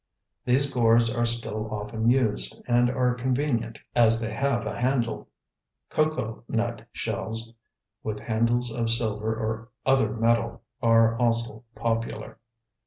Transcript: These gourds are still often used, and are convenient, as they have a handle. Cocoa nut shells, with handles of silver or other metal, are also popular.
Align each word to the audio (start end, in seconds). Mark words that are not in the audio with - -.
These 0.45 0.73
gourds 0.73 1.13
are 1.13 1.25
still 1.27 1.69
often 1.71 2.09
used, 2.09 2.63
and 2.67 2.89
are 2.89 3.13
convenient, 3.13 3.77
as 3.95 4.19
they 4.19 4.33
have 4.33 4.65
a 4.65 4.81
handle. 4.81 5.29
Cocoa 5.91 6.43
nut 6.47 6.87
shells, 6.91 7.53
with 8.01 8.19
handles 8.19 8.75
of 8.75 8.89
silver 8.89 9.35
or 9.35 9.69
other 9.85 10.09
metal, 10.11 10.63
are 10.81 11.15
also 11.19 11.65
popular. 11.75 12.39